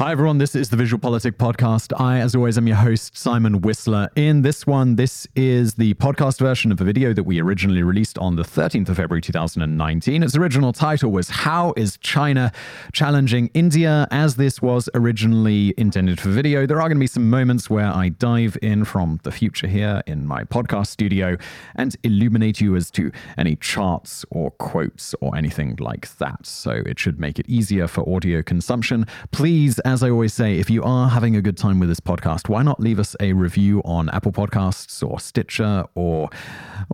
Hi, 0.00 0.12
everyone. 0.12 0.38
This 0.38 0.54
is 0.54 0.70
the 0.70 0.78
VisualPolitik 0.78 1.32
Podcast. 1.32 1.92
I, 2.00 2.20
as 2.20 2.34
always, 2.34 2.56
am 2.56 2.66
your 2.66 2.78
host, 2.78 3.18
Simon 3.18 3.60
Whistler. 3.60 4.08
In 4.16 4.40
this 4.40 4.66
one, 4.66 4.96
this 4.96 5.28
is 5.36 5.74
the 5.74 5.92
podcast 5.92 6.38
version 6.38 6.72
of 6.72 6.80
a 6.80 6.84
video 6.84 7.12
that 7.12 7.24
we 7.24 7.38
originally 7.38 7.82
released 7.82 8.16
on 8.16 8.34
the 8.34 8.42
13th 8.42 8.88
of 8.88 8.96
February 8.96 9.20
2019. 9.20 10.22
Its 10.22 10.34
original 10.34 10.72
title 10.72 11.12
was 11.12 11.28
How 11.28 11.74
is 11.76 11.98
China 11.98 12.50
Challenging 12.94 13.50
India? 13.52 14.08
As 14.10 14.36
this 14.36 14.62
was 14.62 14.88
originally 14.94 15.74
intended 15.76 16.18
for 16.18 16.30
video, 16.30 16.64
there 16.64 16.80
are 16.80 16.88
going 16.88 16.96
to 16.96 17.00
be 17.00 17.06
some 17.06 17.28
moments 17.28 17.68
where 17.68 17.94
I 17.94 18.08
dive 18.08 18.56
in 18.62 18.86
from 18.86 19.20
the 19.22 19.30
future 19.30 19.66
here 19.66 20.02
in 20.06 20.26
my 20.26 20.44
podcast 20.44 20.86
studio 20.86 21.36
and 21.74 21.94
illuminate 22.04 22.58
you 22.58 22.74
as 22.74 22.90
to 22.92 23.12
any 23.36 23.54
charts 23.54 24.24
or 24.30 24.50
quotes 24.52 25.14
or 25.20 25.36
anything 25.36 25.76
like 25.78 26.16
that. 26.16 26.46
So 26.46 26.70
it 26.86 26.98
should 26.98 27.20
make 27.20 27.38
it 27.38 27.46
easier 27.50 27.86
for 27.86 28.08
audio 28.08 28.42
consumption. 28.42 29.06
Please, 29.30 29.78
as 29.90 30.04
I 30.04 30.10
always 30.10 30.32
say, 30.32 30.58
if 30.58 30.70
you 30.70 30.82
are 30.84 31.08
having 31.08 31.34
a 31.34 31.42
good 31.42 31.56
time 31.56 31.80
with 31.80 31.88
this 31.88 31.98
podcast, 31.98 32.48
why 32.48 32.62
not 32.62 32.78
leave 32.78 33.00
us 33.00 33.16
a 33.18 33.32
review 33.32 33.82
on 33.84 34.08
Apple 34.10 34.30
Podcasts 34.30 35.06
or 35.06 35.18
Stitcher 35.18 35.84
or, 35.94 36.30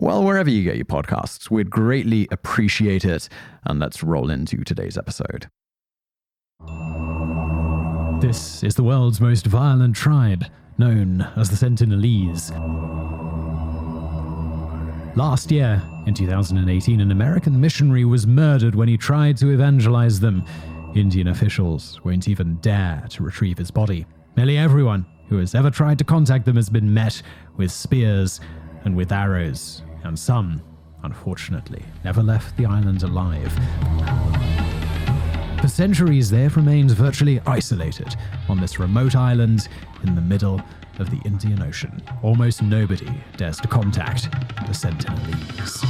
well, 0.01 0.25
wherever 0.25 0.49
you 0.49 0.63
get 0.63 0.77
your 0.77 0.87
podcasts? 0.87 1.51
We'd 1.51 1.71
greatly 1.71 2.27
appreciate 2.31 3.05
it. 3.05 3.29
And 3.65 3.79
let's 3.79 4.03
roll 4.03 4.31
into 4.31 4.65
today's 4.65 4.97
episode. 4.97 5.49
This 8.21 8.63
is 8.63 8.75
the 8.75 8.83
world's 8.83 9.21
most 9.21 9.47
violent 9.47 9.95
tribe, 9.95 10.47
known 10.79 11.21
as 11.37 11.51
the 11.51 11.57
Sentinelese. 11.57 12.51
Last 15.17 15.51
year, 15.51 15.83
in 16.07 16.15
2018, 16.15 17.01
an 17.01 17.11
American 17.11 17.61
missionary 17.61 18.05
was 18.05 18.27
murdered 18.27 18.75
when 18.75 18.89
he 18.89 18.97
tried 18.97 19.37
to 19.39 19.51
evangelize 19.51 20.21
them. 20.21 20.45
Indian 20.97 21.29
officials 21.29 22.01
won't 22.05 22.27
even 22.27 22.57
dare 22.57 23.05
to 23.11 23.23
retrieve 23.23 23.59
his 23.59 23.71
body. 23.71 24.07
Nearly 24.37 24.57
everyone 24.57 25.05
who 25.29 25.37
has 25.39 25.55
ever 25.55 25.71
tried 25.71 25.99
to 25.99 26.05
contact 26.05 26.47
them 26.47 26.57
has 26.57 26.71
been 26.71 26.93
met 26.93 27.21
with 27.57 27.71
spears 27.71 28.41
and 28.85 28.97
with 28.97 29.13
arrows, 29.13 29.83
and 30.05 30.19
some, 30.19 30.63
unfortunately, 31.03 31.83
never 32.05 32.23
left 32.23 32.57
the 32.57 32.65
island 32.65 33.03
alive. 33.03 33.53
For 35.61 35.69
centuries, 35.69 36.31
they 36.31 36.43
have 36.43 36.57
remained 36.57 36.93
virtually 36.93 37.41
isolated 37.47 38.17
on 38.49 38.61
this 38.61 38.79
remote 38.79 39.17
island 39.17 39.69
in 40.03 40.15
the 40.15 40.21
middle 40.21 40.63
of 40.99 41.11
the 41.11 41.21
Indian 41.27 41.63
Ocean. 41.63 42.03
Almost 42.23 42.63
nobody 42.63 43.11
dares 43.37 43.59
to 43.61 43.69
contact 43.69 44.31
the 44.67 44.73
Sentinelese. 44.73 45.83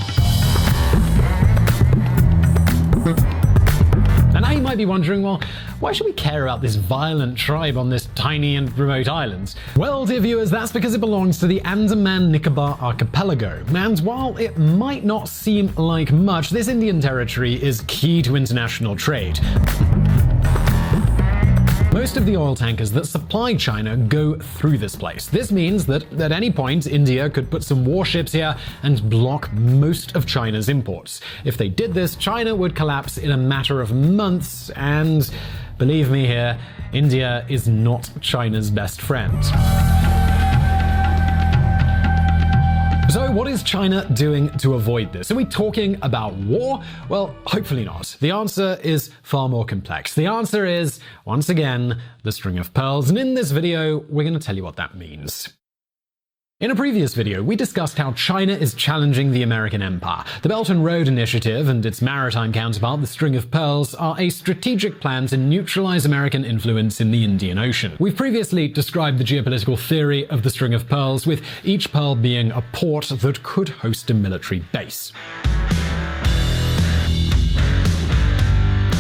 Might 4.77 4.83
be 4.83 4.85
wondering, 4.85 5.23
well, 5.23 5.41
why 5.81 5.93
should 5.93 6.05
we 6.05 6.13
care 6.13 6.45
about 6.45 6.61
this 6.61 6.75
violent 6.75 7.39
tribe 7.39 7.79
on 7.79 7.89
this 7.89 8.11
tiny 8.15 8.57
and 8.57 8.79
remote 8.79 9.09
island? 9.09 9.55
Well, 9.75 10.05
dear 10.05 10.21
viewers, 10.21 10.51
that's 10.51 10.71
because 10.71 10.93
it 10.93 11.01
belongs 11.01 11.39
to 11.39 11.47
the 11.47 11.63
Andaman 11.63 12.31
Nicobar 12.31 12.77
Archipelago. 12.79 13.65
And 13.75 13.99
while 14.01 14.37
it 14.37 14.59
might 14.59 15.03
not 15.03 15.31
seem 15.31 15.75
like 15.77 16.13
much, 16.13 16.51
this 16.51 16.69
Indian 16.69 17.01
territory 17.01 17.55
is 17.55 17.85
key 17.87 18.21
to 18.21 18.37
international 18.37 18.97
trade. 18.97 19.41
Most 21.97 22.19
of 22.19 22.27
the 22.27 22.37
oil 22.37 22.55
tankers 22.55 22.91
that 22.91 23.07
supply 23.07 23.55
China 23.55 23.97
go 23.97 24.39
through 24.39 24.77
this 24.77 24.95
place. 24.95 25.29
This 25.29 25.51
means 25.51 25.87
that 25.87 26.13
at 26.21 26.31
any 26.31 26.53
point, 26.53 26.87
India 26.87 27.31
could 27.31 27.51
put 27.51 27.65
some 27.65 27.87
warships 27.87 28.33
here 28.33 28.55
and 28.83 29.09
block 29.09 29.51
most 29.55 30.15
of 30.15 30.27
China's 30.27 30.69
imports. 30.69 31.23
If 31.47 31.57
they 31.57 31.71
did 31.71 31.95
this, 31.95 32.15
China 32.15 32.55
would 32.55 32.77
collapse 32.77 33.17
in 33.17 33.31
a 33.31 33.37
matter 33.39 33.81
of 33.81 33.95
months, 33.95 34.69
and 34.77 35.29
believe 35.79 36.11
me 36.11 36.27
here, 36.27 36.59
India 36.93 37.47
is 37.49 37.67
not 37.67 38.11
China's 38.21 38.71
best 38.71 39.01
friend. 39.01 39.43
So, 43.17 43.31
what 43.31 43.49
is 43.49 43.63
China 43.63 44.07
doing 44.13 44.51
to 44.59 44.75
avoid 44.75 45.11
this? 45.11 45.31
Are 45.31 45.35
we 45.35 45.47
talking 45.47 45.97
about 46.03 46.35
war? 46.35 46.83
Well, 47.09 47.35
hopefully 47.47 47.83
not. 47.83 48.15
The 48.21 48.31
answer 48.31 48.79
is 48.85 49.11
far 49.23 49.49
more 49.49 49.65
complex. 49.65 50.13
The 50.13 50.27
answer 50.27 50.67
is, 50.67 51.01
once 51.25 51.49
again, 51.49 51.99
the 52.25 52.33
string 52.33 52.59
of 52.59 52.75
pearls, 52.75 53.09
and 53.09 53.17
in 53.17 53.33
this 53.33 53.53
video, 53.53 54.01
we're 54.11 54.25
going 54.25 54.39
to 54.39 54.39
tell 54.39 54.55
you 54.55 54.65
what 54.65 54.77
that 54.77 54.99
means. 54.99 55.49
In 56.59 56.71
a 56.71 56.75
previous 56.75 57.13
video, 57.13 57.43
we 57.43 57.55
discussed 57.55 57.99
how 57.99 58.13
China 58.13 58.55
is 58.55 58.73
challenging 58.73 59.31
the 59.31 59.43
American 59.43 59.83
empire. 59.83 60.25
The 60.41 60.49
Belt 60.49 60.71
and 60.71 60.83
Road 60.83 61.07
Initiative 61.07 61.69
and 61.69 61.85
its 61.85 62.01
maritime 62.01 62.51
counterpart, 62.51 63.03
the 63.03 63.07
String 63.07 63.37
of 63.37 63.51
Pearls, 63.51 63.95
are 63.95 64.19
a 64.19 64.31
strategic 64.31 64.99
plan 64.99 65.27
to 65.27 65.37
neutralize 65.37 66.07
American 66.07 66.47
influence 66.47 66.99
in 66.99 67.11
the 67.11 67.23
Indian 67.23 67.59
Ocean. 67.59 67.95
We've 68.01 68.17
previously 68.17 68.69
described 68.69 69.19
the 69.19 69.25
geopolitical 69.25 69.79
theory 69.79 70.27
of 70.29 70.45
the 70.45 70.49
String 70.49 70.73
of 70.73 70.89
Pearls, 70.89 71.27
with 71.27 71.43
each 71.63 71.93
pearl 71.93 72.15
being 72.15 72.51
a 72.53 72.63
port 72.73 73.09
that 73.09 73.43
could 73.43 73.69
host 73.69 74.09
a 74.09 74.15
military 74.15 74.61
base. 74.73 75.13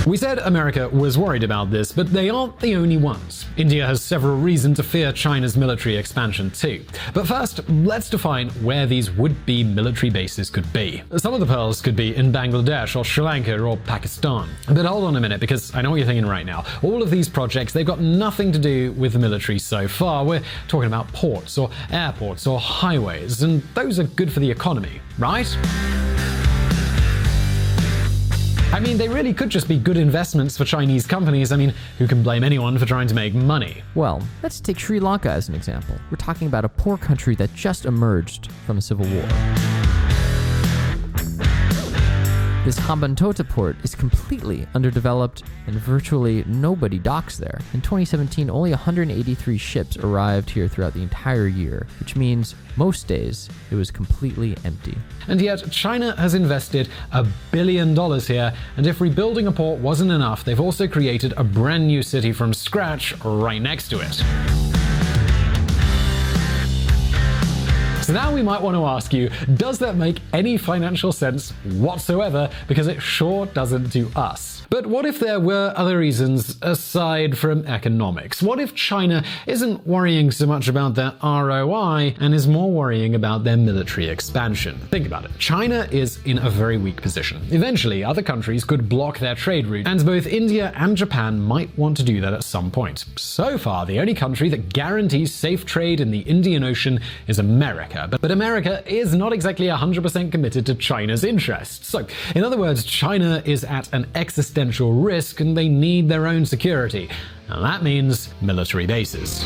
We 0.06 0.18
said 0.18 0.40
America 0.40 0.90
was 0.90 1.16
worried 1.16 1.42
about 1.42 1.70
this, 1.70 1.90
but 1.90 2.12
they 2.12 2.28
aren't 2.28 2.60
the 2.60 2.76
only 2.76 2.98
ones. 2.98 3.45
India 3.56 3.86
has 3.86 4.02
several 4.02 4.36
reasons 4.36 4.76
to 4.76 4.82
fear 4.82 5.12
China's 5.12 5.56
military 5.56 5.96
expansion 5.96 6.50
too. 6.50 6.84
But 7.14 7.26
first, 7.26 7.66
let's 7.68 8.10
define 8.10 8.50
where 8.62 8.86
these 8.86 9.10
would-be 9.10 9.64
military 9.64 10.10
bases 10.10 10.50
could 10.50 10.70
be. 10.72 11.02
Some 11.16 11.32
of 11.32 11.40
the 11.40 11.46
pearls 11.46 11.80
could 11.80 11.96
be 11.96 12.14
in 12.14 12.32
Bangladesh 12.32 12.96
or 12.96 13.04
Sri 13.04 13.24
Lanka 13.24 13.58
or 13.58 13.78
Pakistan. 13.78 14.48
But 14.66 14.84
hold 14.84 15.04
on 15.04 15.16
a 15.16 15.20
minute, 15.20 15.40
because 15.40 15.74
I 15.74 15.80
know 15.80 15.90
what 15.90 15.96
you're 15.96 16.06
thinking 16.06 16.26
right 16.26 16.44
now. 16.44 16.64
All 16.82 17.02
of 17.02 17.10
these 17.10 17.28
projects, 17.28 17.72
they've 17.72 17.86
got 17.86 18.00
nothing 18.00 18.52
to 18.52 18.58
do 18.58 18.92
with 18.92 19.14
the 19.14 19.18
military 19.18 19.58
so 19.58 19.88
far. 19.88 20.24
We're 20.24 20.42
talking 20.68 20.88
about 20.88 21.10
ports 21.12 21.56
or 21.56 21.70
airports 21.90 22.46
or 22.46 22.60
highways, 22.60 23.42
and 23.42 23.62
those 23.74 23.98
are 23.98 24.04
good 24.04 24.30
for 24.30 24.40
the 24.40 24.50
economy, 24.50 25.00
right? 25.18 26.05
I 28.72 28.80
mean, 28.80 28.98
they 28.98 29.08
really 29.08 29.32
could 29.32 29.48
just 29.48 29.68
be 29.68 29.78
good 29.78 29.96
investments 29.96 30.58
for 30.58 30.64
Chinese 30.64 31.06
companies. 31.06 31.52
I 31.52 31.56
mean, 31.56 31.72
who 31.98 32.06
can 32.06 32.22
blame 32.22 32.44
anyone 32.44 32.76
for 32.78 32.84
trying 32.84 33.06
to 33.08 33.14
make 33.14 33.32
money? 33.32 33.82
Well, 33.94 34.20
let's 34.42 34.60
take 34.60 34.78
Sri 34.78 35.00
Lanka 35.00 35.30
as 35.30 35.48
an 35.48 35.54
example. 35.54 35.94
We're 36.10 36.16
talking 36.16 36.46
about 36.48 36.64
a 36.64 36.68
poor 36.68 36.98
country 36.98 37.34
that 37.36 37.54
just 37.54 37.86
emerged 37.86 38.50
from 38.66 38.78
a 38.78 38.82
civil 38.82 39.06
war. 39.06 39.65
This 42.66 42.80
Hambantota 42.80 43.48
port 43.48 43.76
is 43.84 43.94
completely 43.94 44.66
underdeveloped 44.74 45.44
and 45.68 45.76
virtually 45.76 46.42
nobody 46.48 46.98
docks 46.98 47.38
there. 47.38 47.60
In 47.74 47.80
2017, 47.80 48.50
only 48.50 48.70
183 48.70 49.56
ships 49.56 49.96
arrived 49.98 50.50
here 50.50 50.66
throughout 50.66 50.92
the 50.92 51.00
entire 51.00 51.46
year, 51.46 51.86
which 52.00 52.16
means 52.16 52.56
most 52.74 53.06
days 53.06 53.48
it 53.70 53.76
was 53.76 53.92
completely 53.92 54.56
empty. 54.64 54.98
And 55.28 55.40
yet, 55.40 55.70
China 55.70 56.16
has 56.16 56.34
invested 56.34 56.88
a 57.12 57.24
billion 57.52 57.94
dollars 57.94 58.26
here, 58.26 58.52
and 58.76 58.84
if 58.84 59.00
rebuilding 59.00 59.46
a 59.46 59.52
port 59.52 59.78
wasn't 59.78 60.10
enough, 60.10 60.44
they've 60.44 60.58
also 60.58 60.88
created 60.88 61.34
a 61.36 61.44
brand 61.44 61.86
new 61.86 62.02
city 62.02 62.32
from 62.32 62.52
scratch 62.52 63.16
right 63.22 63.62
next 63.62 63.90
to 63.90 64.00
it. 64.00 64.55
So 68.06 68.12
now 68.12 68.32
we 68.32 68.40
might 68.40 68.62
want 68.62 68.76
to 68.76 68.84
ask 68.84 69.12
you 69.12 69.30
does 69.56 69.80
that 69.80 69.96
make 69.96 70.20
any 70.32 70.58
financial 70.58 71.10
sense 71.10 71.50
whatsoever? 71.64 72.48
Because 72.68 72.86
it 72.86 73.02
sure 73.02 73.46
doesn't 73.46 73.90
to 73.94 74.08
us. 74.14 74.56
But 74.70 74.86
what 74.86 75.06
if 75.06 75.20
there 75.20 75.40
were 75.40 75.72
other 75.76 75.98
reasons 75.98 76.58
aside 76.62 77.38
from 77.38 77.64
economics? 77.66 78.42
What 78.42 78.58
if 78.58 78.74
China 78.74 79.24
isn't 79.46 79.86
worrying 79.86 80.30
so 80.30 80.46
much 80.46 80.68
about 80.68 80.94
their 80.94 81.14
ROI 81.22 82.16
and 82.20 82.34
is 82.34 82.48
more 82.48 82.70
worrying 82.70 83.14
about 83.14 83.44
their 83.44 83.56
military 83.56 84.08
expansion? 84.08 84.78
Think 84.90 85.06
about 85.06 85.24
it. 85.24 85.30
China 85.38 85.88
is 85.90 86.20
in 86.24 86.38
a 86.38 86.50
very 86.50 86.78
weak 86.78 87.00
position. 87.00 87.40
Eventually, 87.50 88.02
other 88.02 88.22
countries 88.22 88.64
could 88.64 88.88
block 88.88 89.18
their 89.18 89.34
trade 89.34 89.66
route, 89.66 89.86
and 89.86 90.04
both 90.04 90.26
India 90.26 90.72
and 90.76 90.96
Japan 90.96 91.40
might 91.40 91.76
want 91.78 91.96
to 91.98 92.02
do 92.02 92.20
that 92.20 92.32
at 92.32 92.42
some 92.42 92.70
point. 92.70 93.04
So 93.16 93.58
far, 93.58 93.86
the 93.86 94.00
only 94.00 94.14
country 94.14 94.48
that 94.50 94.72
guarantees 94.72 95.32
safe 95.32 95.64
trade 95.64 96.00
in 96.00 96.10
the 96.10 96.20
Indian 96.20 96.64
Ocean 96.64 97.00
is 97.28 97.38
America. 97.38 97.95
But, 98.10 98.20
but 98.20 98.30
America 98.30 98.82
is 98.86 99.14
not 99.14 99.32
exactly 99.32 99.66
100% 99.66 100.30
committed 100.32 100.66
to 100.66 100.74
China's 100.74 101.24
interests. 101.24 101.88
So, 101.88 102.06
in 102.34 102.44
other 102.44 102.58
words, 102.58 102.84
China 102.84 103.42
is 103.44 103.64
at 103.64 103.92
an 103.94 104.06
existential 104.14 104.92
risk 104.92 105.40
and 105.40 105.56
they 105.56 105.68
need 105.68 106.08
their 106.08 106.26
own 106.26 106.44
security. 106.44 107.08
And 107.48 107.64
that 107.64 107.82
means 107.82 108.28
military 108.42 108.86
bases. 108.86 109.44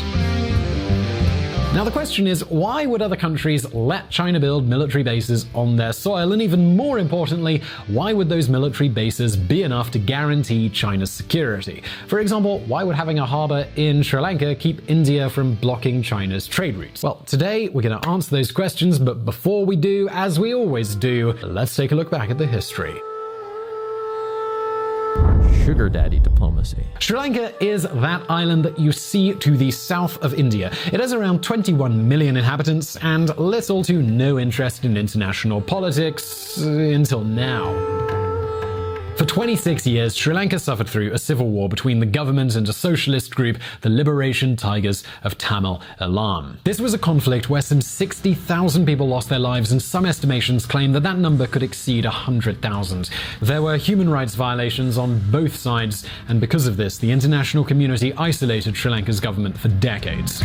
Now, 1.73 1.85
the 1.85 1.91
question 1.91 2.27
is 2.27 2.45
why 2.49 2.85
would 2.85 3.01
other 3.01 3.15
countries 3.15 3.73
let 3.73 4.09
China 4.09 4.41
build 4.41 4.67
military 4.67 5.03
bases 5.03 5.45
on 5.55 5.77
their 5.77 5.93
soil? 5.93 6.33
And 6.33 6.41
even 6.41 6.75
more 6.75 6.99
importantly, 6.99 7.63
why 7.87 8.11
would 8.11 8.27
those 8.27 8.49
military 8.49 8.89
bases 8.89 9.37
be 9.37 9.63
enough 9.63 9.89
to 9.91 9.99
guarantee 9.99 10.69
China's 10.69 11.11
security? 11.11 11.81
For 12.07 12.19
example, 12.19 12.59
why 12.67 12.83
would 12.83 12.97
having 12.97 13.19
a 13.19 13.25
harbor 13.25 13.65
in 13.77 14.03
Sri 14.03 14.19
Lanka 14.19 14.53
keep 14.53 14.91
India 14.91 15.29
from 15.29 15.55
blocking 15.55 16.03
China's 16.03 16.45
trade 16.45 16.75
routes? 16.75 17.03
Well, 17.03 17.23
today 17.25 17.69
we're 17.69 17.83
going 17.83 17.99
to 17.99 18.09
answer 18.09 18.35
those 18.35 18.51
questions, 18.51 18.99
but 18.99 19.23
before 19.23 19.65
we 19.65 19.77
do, 19.77 20.09
as 20.11 20.37
we 20.37 20.53
always 20.53 20.93
do, 20.93 21.31
let's 21.41 21.73
take 21.73 21.93
a 21.93 21.95
look 21.95 22.11
back 22.11 22.29
at 22.29 22.37
the 22.37 22.47
history. 22.47 22.99
Sugar 25.71 25.87
daddy 25.87 26.19
diplomacy. 26.19 26.83
Sri 26.99 27.17
Lanka 27.17 27.63
is 27.63 27.83
that 27.83 28.29
island 28.29 28.65
that 28.65 28.77
you 28.77 28.91
see 28.91 29.33
to 29.35 29.55
the 29.55 29.71
south 29.71 30.21
of 30.21 30.33
India. 30.33 30.69
It 30.91 30.99
has 30.99 31.13
around 31.13 31.43
21 31.43 32.09
million 32.09 32.35
inhabitants 32.35 32.97
and 32.97 33.33
little 33.37 33.81
to 33.85 33.93
no 33.93 34.37
interest 34.37 34.83
in 34.83 34.97
international 34.97 35.61
politics 35.61 36.57
until 36.57 37.23
now. 37.23 38.00
For 39.17 39.25
26 39.27 39.85
years, 39.85 40.15
Sri 40.15 40.33
Lanka 40.33 40.57
suffered 40.57 40.89
through 40.89 41.13
a 41.13 41.17
civil 41.19 41.47
war 41.47 41.69
between 41.69 41.99
the 41.99 42.07
government 42.07 42.55
and 42.55 42.67
a 42.67 42.73
socialist 42.73 43.35
group, 43.35 43.59
the 43.81 43.89
Liberation 43.89 44.55
Tigers 44.55 45.03
of 45.23 45.37
Tamil 45.37 45.79
Eelam. 45.99 46.57
This 46.63 46.79
was 46.79 46.95
a 46.95 46.97
conflict 46.97 47.47
where 47.47 47.61
some 47.61 47.81
60,000 47.81 48.85
people 48.85 49.07
lost 49.07 49.29
their 49.29 49.37
lives, 49.37 49.71
and 49.71 49.81
some 49.81 50.05
estimations 50.05 50.65
claim 50.65 50.91
that 50.93 51.03
that 51.03 51.19
number 51.19 51.45
could 51.45 51.61
exceed 51.61 52.05
100,000. 52.05 53.09
There 53.41 53.61
were 53.61 53.77
human 53.77 54.09
rights 54.09 54.33
violations 54.33 54.97
on 54.97 55.21
both 55.29 55.55
sides, 55.55 56.03
and 56.27 56.41
because 56.41 56.65
of 56.65 56.77
this, 56.77 56.97
the 56.97 57.11
international 57.11 57.63
community 57.63 58.13
isolated 58.13 58.75
Sri 58.75 58.91
Lanka's 58.91 59.19
government 59.19 59.55
for 59.55 59.67
decades. 59.67 60.41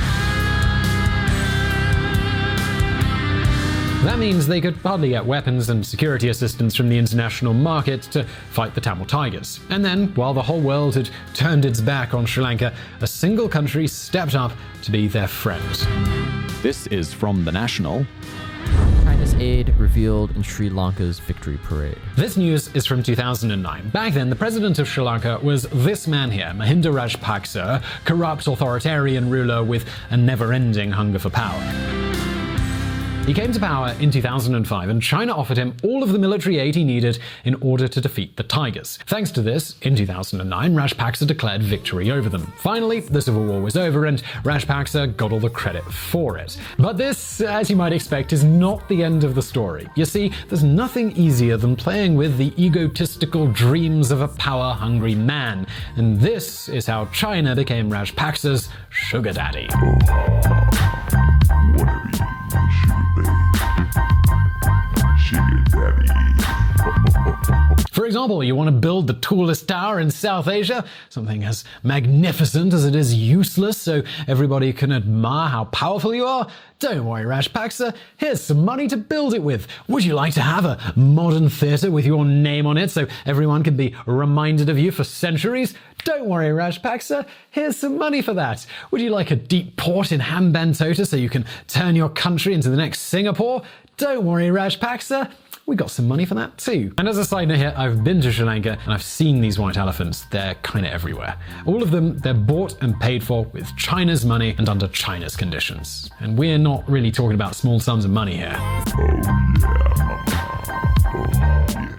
That 4.06 4.20
means 4.20 4.46
they 4.46 4.60
could 4.60 4.76
hardly 4.76 5.08
get 5.08 5.26
weapons 5.26 5.68
and 5.68 5.84
security 5.84 6.28
assistance 6.28 6.76
from 6.76 6.88
the 6.88 6.96
international 6.96 7.52
market 7.52 8.02
to 8.12 8.22
fight 8.50 8.72
the 8.72 8.80
Tamil 8.80 9.04
Tigers. 9.04 9.58
And 9.68 9.84
then, 9.84 10.14
while 10.14 10.32
the 10.32 10.42
whole 10.42 10.60
world 10.60 10.94
had 10.94 11.10
turned 11.34 11.64
its 11.64 11.80
back 11.80 12.14
on 12.14 12.24
Sri 12.24 12.44
Lanka, 12.44 12.72
a 13.00 13.06
single 13.08 13.48
country 13.48 13.88
stepped 13.88 14.36
up 14.36 14.52
to 14.82 14.92
be 14.92 15.08
their 15.08 15.26
friend. 15.26 15.60
This 16.62 16.86
is 16.86 17.12
from 17.12 17.44
The 17.44 17.50
National. 17.50 18.06
China's 19.02 19.34
aid 19.34 19.74
revealed 19.76 20.36
in 20.36 20.42
Sri 20.44 20.70
Lanka's 20.70 21.18
victory 21.18 21.58
parade. 21.64 21.98
This 22.14 22.36
news 22.36 22.70
is 22.74 22.86
from 22.86 23.02
2009. 23.02 23.88
Back 23.88 24.14
then, 24.14 24.30
the 24.30 24.36
president 24.36 24.78
of 24.78 24.88
Sri 24.88 25.02
Lanka 25.02 25.40
was 25.42 25.64
this 25.72 26.06
man 26.06 26.30
here, 26.30 26.52
Mahinda 26.54 26.92
Rajapaksa, 26.92 27.82
corrupt 28.04 28.46
authoritarian 28.46 29.28
ruler 29.28 29.64
with 29.64 29.84
a 30.10 30.16
never 30.16 30.52
ending 30.52 30.92
hunger 30.92 31.18
for 31.18 31.28
power. 31.28 32.35
He 33.26 33.34
came 33.34 33.50
to 33.50 33.58
power 33.58 33.92
in 33.98 34.12
2005, 34.12 34.88
and 34.88 35.02
China 35.02 35.36
offered 35.36 35.56
him 35.56 35.76
all 35.82 36.04
of 36.04 36.12
the 36.12 36.18
military 36.18 36.58
aid 36.60 36.76
he 36.76 36.84
needed 36.84 37.18
in 37.44 37.56
order 37.56 37.88
to 37.88 38.00
defeat 38.00 38.36
the 38.36 38.44
Tigers. 38.44 39.00
Thanks 39.08 39.32
to 39.32 39.42
this, 39.42 39.74
in 39.82 39.96
2009, 39.96 40.74
Rajapaksa 40.74 41.26
declared 41.26 41.60
victory 41.60 42.12
over 42.12 42.28
them. 42.28 42.52
Finally, 42.58 43.00
the 43.00 43.20
civil 43.20 43.44
war 43.44 43.60
was 43.60 43.76
over, 43.76 44.06
and 44.06 44.22
Rajapaksa 44.44 45.16
got 45.16 45.32
all 45.32 45.40
the 45.40 45.50
credit 45.50 45.82
for 45.82 46.38
it. 46.38 46.56
But 46.78 46.98
this, 46.98 47.40
as 47.40 47.68
you 47.68 47.74
might 47.74 47.92
expect, 47.92 48.32
is 48.32 48.44
not 48.44 48.88
the 48.88 49.02
end 49.02 49.24
of 49.24 49.34
the 49.34 49.42
story. 49.42 49.88
You 49.96 50.04
see, 50.04 50.32
there's 50.48 50.62
nothing 50.62 51.10
easier 51.16 51.56
than 51.56 51.74
playing 51.74 52.14
with 52.14 52.38
the 52.38 52.54
egotistical 52.64 53.48
dreams 53.48 54.12
of 54.12 54.20
a 54.20 54.28
power 54.28 54.72
hungry 54.72 55.16
man. 55.16 55.66
And 55.96 56.20
this 56.20 56.68
is 56.68 56.86
how 56.86 57.06
China 57.06 57.56
became 57.56 57.90
Rajapaksa's 57.90 58.68
sugar 58.88 59.32
daddy. 59.32 59.66
For 67.92 68.04
example, 68.04 68.44
you 68.44 68.54
want 68.54 68.68
to 68.68 68.72
build 68.72 69.06
the 69.06 69.14
tallest 69.14 69.66
tower 69.66 69.98
in 70.00 70.10
South 70.10 70.48
Asia, 70.48 70.84
something 71.08 71.42
as 71.44 71.64
magnificent 71.82 72.72
as 72.72 72.84
it 72.84 72.94
is 72.94 73.14
useless, 73.14 73.78
so 73.78 74.02
everybody 74.28 74.72
can 74.72 74.92
admire 74.92 75.48
how 75.48 75.64
powerful 75.64 76.14
you 76.14 76.26
are? 76.26 76.46
Don't 76.78 77.06
worry, 77.06 77.24
Rajapaksa, 77.24 77.96
here's 78.18 78.42
some 78.42 78.64
money 78.64 78.86
to 78.88 78.96
build 78.96 79.32
it 79.32 79.42
with. 79.42 79.66
Would 79.88 80.04
you 80.04 80.14
like 80.14 80.34
to 80.34 80.42
have 80.42 80.66
a 80.66 80.92
modern 80.94 81.48
theatre 81.48 81.90
with 81.90 82.04
your 82.04 82.24
name 82.24 82.66
on 82.66 82.76
it 82.76 82.90
so 82.90 83.06
everyone 83.24 83.62
can 83.62 83.76
be 83.76 83.94
reminded 84.04 84.68
of 84.68 84.78
you 84.78 84.92
for 84.92 85.02
centuries? 85.04 85.74
Don't 86.04 86.26
worry, 86.26 86.50
Rajapaksa, 86.50 87.26
here's 87.50 87.76
some 87.76 87.96
money 87.98 88.20
for 88.22 88.34
that. 88.34 88.66
Would 88.90 89.00
you 89.00 89.10
like 89.10 89.30
a 89.30 89.36
deep 89.36 89.76
port 89.76 90.12
in 90.12 90.20
Hambantota 90.20 91.06
so 91.06 91.16
you 91.16 91.30
can 91.30 91.46
turn 91.66 91.96
your 91.96 92.10
country 92.10 92.52
into 92.52 92.68
the 92.68 92.76
next 92.76 93.00
Singapore? 93.00 93.62
Don't 93.96 94.26
worry, 94.26 94.48
Rajapaksa, 94.48 95.32
we 95.66 95.74
got 95.74 95.90
some 95.90 96.06
money 96.06 96.24
for 96.24 96.36
that 96.36 96.56
too. 96.56 96.92
And 96.96 97.08
as 97.08 97.18
a 97.18 97.24
side 97.24 97.48
note 97.48 97.58
here, 97.58 97.74
I've 97.76 98.04
been 98.04 98.20
to 98.20 98.30
Sri 98.30 98.44
Lanka 98.44 98.78
and 98.84 98.92
I've 98.92 99.02
seen 99.02 99.40
these 99.40 99.58
white 99.58 99.76
elephants. 99.76 100.22
They're 100.30 100.54
kind 100.56 100.86
of 100.86 100.92
everywhere. 100.92 101.36
All 101.66 101.82
of 101.82 101.90
them, 101.90 102.18
they're 102.18 102.34
bought 102.34 102.80
and 102.82 102.98
paid 103.00 103.24
for 103.24 103.44
with 103.46 103.74
China's 103.76 104.24
money 104.24 104.54
and 104.58 104.68
under 104.68 104.86
China's 104.88 105.34
conditions. 105.34 106.08
And 106.20 106.38
we're 106.38 106.58
not 106.58 106.88
really 106.88 107.10
talking 107.10 107.34
about 107.34 107.56
small 107.56 107.80
sums 107.80 108.04
of 108.04 108.12
money 108.12 108.36
here. 108.36 108.56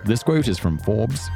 This 0.06 0.24
quote 0.24 0.48
is 0.48 0.58
from 0.58 0.78
Forbes. 0.78 1.30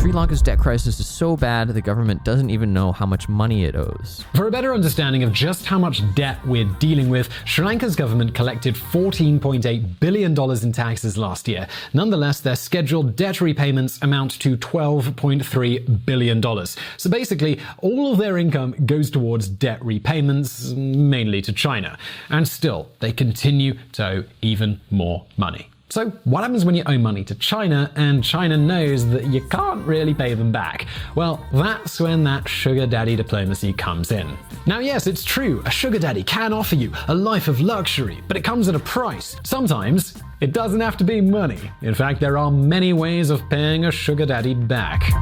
Sri 0.00 0.12
Lanka's 0.12 0.40
debt 0.40 0.58
crisis 0.58 0.98
is 0.98 1.06
so 1.06 1.36
bad 1.36 1.68
the 1.68 1.82
government 1.82 2.24
doesn't 2.24 2.48
even 2.48 2.72
know 2.72 2.90
how 2.90 3.04
much 3.04 3.28
money 3.28 3.64
it 3.64 3.76
owes. 3.76 4.24
For 4.34 4.46
a 4.46 4.50
better 4.50 4.72
understanding 4.72 5.22
of 5.24 5.30
just 5.30 5.66
how 5.66 5.78
much 5.78 6.00
debt 6.14 6.38
we're 6.46 6.64
dealing 6.78 7.10
with, 7.10 7.28
Sri 7.44 7.66
Lanka's 7.66 7.94
government 7.96 8.34
collected 8.34 8.74
$14.8 8.76 10.00
billion 10.00 10.34
in 10.64 10.72
taxes 10.72 11.18
last 11.18 11.46
year. 11.48 11.68
Nonetheless, 11.92 12.40
their 12.40 12.56
scheduled 12.56 13.14
debt 13.14 13.42
repayments 13.42 13.98
amount 14.00 14.40
to 14.40 14.56
$12.3 14.56 16.06
billion. 16.06 16.66
So 16.96 17.10
basically, 17.10 17.60
all 17.82 18.10
of 18.12 18.18
their 18.18 18.38
income 18.38 18.74
goes 18.86 19.10
towards 19.10 19.50
debt 19.50 19.84
repayments, 19.84 20.70
mainly 20.72 21.42
to 21.42 21.52
China. 21.52 21.98
And 22.30 22.48
still, 22.48 22.88
they 23.00 23.12
continue 23.12 23.74
to 23.92 24.06
owe 24.06 24.24
even 24.40 24.80
more 24.90 25.26
money. 25.36 25.68
So, 25.90 26.10
what 26.22 26.42
happens 26.42 26.64
when 26.64 26.76
you 26.76 26.84
owe 26.86 26.98
money 26.98 27.24
to 27.24 27.34
China 27.34 27.90
and 27.96 28.22
China 28.22 28.56
knows 28.56 29.08
that 29.08 29.26
you 29.26 29.40
can't 29.48 29.84
really 29.84 30.14
pay 30.14 30.34
them 30.34 30.52
back? 30.52 30.86
Well, 31.16 31.44
that's 31.52 31.98
when 31.98 32.22
that 32.24 32.48
sugar 32.48 32.86
daddy 32.86 33.16
diplomacy 33.16 33.72
comes 33.72 34.12
in. 34.12 34.38
Now, 34.66 34.78
yes, 34.78 35.08
it's 35.08 35.24
true, 35.24 35.64
a 35.66 35.70
sugar 35.70 35.98
daddy 35.98 36.22
can 36.22 36.52
offer 36.52 36.76
you 36.76 36.92
a 37.08 37.14
life 37.14 37.48
of 37.48 37.60
luxury, 37.60 38.20
but 38.28 38.36
it 38.36 38.44
comes 38.44 38.68
at 38.68 38.76
a 38.76 38.78
price. 38.78 39.34
Sometimes 39.42 40.14
it 40.40 40.52
doesn't 40.52 40.80
have 40.80 40.96
to 40.98 41.04
be 41.04 41.20
money. 41.20 41.58
In 41.82 41.94
fact, 41.94 42.20
there 42.20 42.38
are 42.38 42.52
many 42.52 42.92
ways 42.92 43.30
of 43.30 43.42
paying 43.50 43.86
a 43.86 43.90
sugar 43.90 44.26
daddy 44.26 44.54
back. 44.54 45.12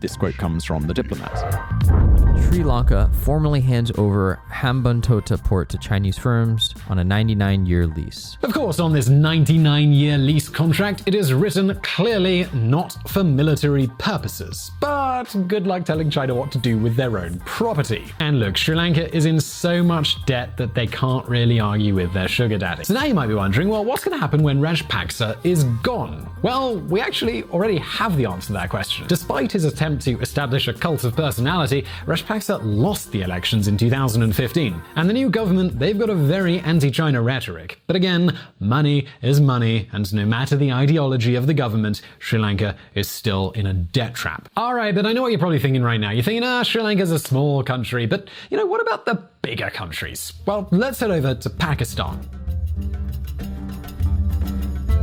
This 0.00 0.14
quote 0.14 0.36
comes 0.36 0.62
from 0.62 0.86
The 0.86 0.92
Diplomat. 0.92 2.09
Sri 2.48 2.64
Lanka 2.64 3.08
formally 3.22 3.60
hands 3.60 3.92
over 3.96 4.40
Hambantota 4.50 5.42
port 5.42 5.68
to 5.68 5.78
Chinese 5.78 6.18
firms 6.18 6.74
on 6.88 6.98
a 6.98 7.04
99 7.04 7.64
year 7.64 7.86
lease. 7.86 8.36
Of 8.42 8.52
course, 8.52 8.80
on 8.80 8.92
this 8.92 9.08
99 9.08 9.92
year 9.92 10.18
lease 10.18 10.48
contract, 10.48 11.04
it 11.06 11.14
is 11.14 11.32
written 11.32 11.78
clearly 11.82 12.48
not 12.52 12.96
for 13.08 13.22
military 13.22 13.86
purposes. 13.98 14.72
But 14.80 15.26
good 15.46 15.68
luck 15.68 15.84
telling 15.84 16.10
China 16.10 16.34
what 16.34 16.50
to 16.52 16.58
do 16.58 16.76
with 16.76 16.96
their 16.96 17.18
own 17.18 17.38
property. 17.44 18.12
And 18.18 18.40
look, 18.40 18.56
Sri 18.56 18.74
Lanka 18.74 19.14
is 19.14 19.26
in 19.26 19.40
so 19.40 19.82
much 19.82 20.24
debt 20.26 20.56
that 20.56 20.74
they 20.74 20.88
can't 20.88 21.28
really 21.28 21.60
argue 21.60 21.94
with 21.94 22.12
their 22.12 22.28
sugar 22.28 22.58
daddy. 22.58 22.82
So 22.82 22.94
now 22.94 23.04
you 23.04 23.14
might 23.14 23.28
be 23.28 23.34
wondering, 23.34 23.68
well, 23.68 23.84
what's 23.84 24.02
going 24.02 24.16
to 24.16 24.20
happen 24.20 24.42
when 24.42 24.60
Rajapaksa 24.60 25.36
is 25.44 25.62
gone? 25.82 26.28
Well, 26.42 26.78
we 26.78 27.00
actually 27.00 27.44
already 27.44 27.78
have 27.78 28.16
the 28.16 28.26
answer 28.26 28.48
to 28.48 28.52
that 28.54 28.70
question. 28.70 29.06
Despite 29.06 29.52
his 29.52 29.64
attempt 29.64 30.02
to 30.06 30.18
establish 30.20 30.66
a 30.66 30.72
cult 30.72 31.04
of 31.04 31.14
personality, 31.14 31.86
Rajapaksa 32.06 32.29
lost 32.30 33.10
the 33.10 33.22
elections 33.22 33.66
in 33.66 33.76
2015. 33.76 34.80
And 34.94 35.08
the 35.08 35.12
new 35.12 35.28
government, 35.28 35.80
they've 35.80 35.98
got 35.98 36.10
a 36.10 36.14
very 36.14 36.60
anti 36.60 36.88
China 36.88 37.20
rhetoric. 37.20 37.80
But 37.88 37.96
again, 37.96 38.38
money 38.60 39.08
is 39.20 39.40
money, 39.40 39.88
and 39.90 40.14
no 40.14 40.24
matter 40.24 40.56
the 40.56 40.72
ideology 40.72 41.34
of 41.34 41.48
the 41.48 41.54
government, 41.54 42.02
Sri 42.20 42.38
Lanka 42.38 42.76
is 42.94 43.08
still 43.08 43.50
in 43.52 43.66
a 43.66 43.74
debt 43.74 44.14
trap. 44.14 44.48
Alright, 44.56 44.94
but 44.94 45.06
I 45.06 45.12
know 45.12 45.22
what 45.22 45.32
you're 45.32 45.40
probably 45.40 45.58
thinking 45.58 45.82
right 45.82 45.98
now. 45.98 46.12
You're 46.12 46.22
thinking, 46.22 46.44
ah, 46.44 46.62
Sri 46.62 46.80
Lanka's 46.80 47.10
a 47.10 47.18
small 47.18 47.64
country, 47.64 48.06
but 48.06 48.28
you 48.48 48.56
know, 48.56 48.66
what 48.66 48.80
about 48.80 49.06
the 49.06 49.26
bigger 49.42 49.70
countries? 49.70 50.32
Well, 50.46 50.68
let's 50.70 51.00
head 51.00 51.10
over 51.10 51.34
to 51.34 51.50
Pakistan. 51.50 52.39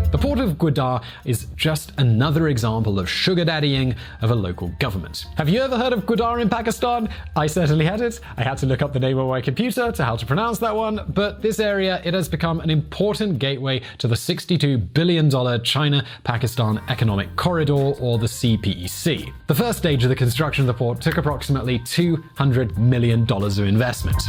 The 0.09 0.17
port 0.17 0.39
of 0.39 0.51
Gwadar 0.57 1.03
is 1.25 1.47
just 1.57 1.91
another 1.97 2.47
example 2.47 2.97
of 2.97 3.09
sugar 3.09 3.43
daddying 3.43 3.93
of 4.21 4.31
a 4.31 4.35
local 4.35 4.69
government. 4.79 5.25
Have 5.35 5.49
you 5.49 5.59
ever 5.59 5.77
heard 5.77 5.91
of 5.91 6.05
Gwadar 6.05 6.41
in 6.41 6.47
Pakistan? 6.47 7.09
I 7.35 7.47
certainly 7.47 7.83
had 7.83 7.99
it. 7.99 8.21
I 8.37 8.43
had 8.43 8.57
to 8.59 8.65
look 8.65 8.81
up 8.81 8.93
the 8.93 9.01
name 9.01 9.19
on 9.19 9.27
my 9.27 9.41
computer 9.41 9.91
to 9.91 10.05
how 10.05 10.15
to 10.15 10.25
pronounce 10.25 10.59
that 10.59 10.73
one, 10.73 11.01
but 11.09 11.41
this 11.41 11.59
area 11.59 12.01
it 12.05 12.13
has 12.13 12.29
become 12.29 12.61
an 12.61 12.69
important 12.69 13.37
gateway 13.37 13.81
to 13.97 14.07
the 14.07 14.15
62 14.15 14.77
billion 14.77 15.27
dollar 15.27 15.59
China-Pakistan 15.59 16.81
Economic 16.87 17.35
Corridor 17.35 17.73
or 17.73 18.17
the 18.17 18.27
CPEC. 18.27 19.33
The 19.47 19.55
first 19.55 19.77
stage 19.77 20.03
of 20.03 20.09
the 20.09 20.15
construction 20.15 20.63
of 20.63 20.67
the 20.67 20.73
port 20.73 21.01
took 21.01 21.17
approximately 21.17 21.79
200 21.79 22.77
million 22.77 23.25
dollars 23.25 23.59
of 23.59 23.67
investment. 23.67 24.23